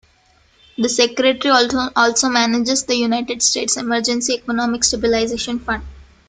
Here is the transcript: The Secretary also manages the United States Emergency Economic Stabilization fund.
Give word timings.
The 0.79 0.89
Secretary 0.89 1.51
also 1.95 2.29
manages 2.29 2.83
the 2.85 2.95
United 2.95 3.43
States 3.43 3.77
Emergency 3.77 4.33
Economic 4.33 4.83
Stabilization 4.83 5.59
fund. 5.59 5.83